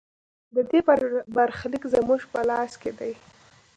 د 0.55 0.57
دې 0.69 0.79
برخلیک 1.35 1.83
زموږ 1.93 2.21
په 2.31 2.39
لاس 2.49 2.71
کې 2.81 2.91
دی؟ 2.99 3.11